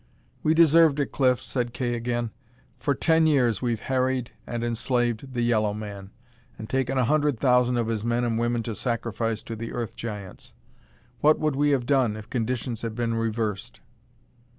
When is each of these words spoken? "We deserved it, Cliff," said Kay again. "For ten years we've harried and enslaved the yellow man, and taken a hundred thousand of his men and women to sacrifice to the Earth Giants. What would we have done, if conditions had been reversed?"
"We 0.41 0.55
deserved 0.55 0.99
it, 0.99 1.11
Cliff," 1.11 1.39
said 1.39 1.73
Kay 1.73 1.93
again. 1.93 2.31
"For 2.79 2.95
ten 2.95 3.27
years 3.27 3.61
we've 3.61 3.81
harried 3.81 4.31
and 4.47 4.63
enslaved 4.63 5.35
the 5.35 5.43
yellow 5.43 5.75
man, 5.75 6.09
and 6.57 6.67
taken 6.67 6.97
a 6.97 7.05
hundred 7.05 7.39
thousand 7.39 7.77
of 7.77 7.85
his 7.85 8.03
men 8.03 8.23
and 8.23 8.39
women 8.39 8.63
to 8.63 8.73
sacrifice 8.73 9.43
to 9.43 9.55
the 9.55 9.73
Earth 9.73 9.95
Giants. 9.95 10.55
What 11.19 11.37
would 11.37 11.55
we 11.55 11.69
have 11.69 11.85
done, 11.85 12.17
if 12.17 12.31
conditions 12.31 12.81
had 12.81 12.95
been 12.95 13.13
reversed?" 13.13 13.81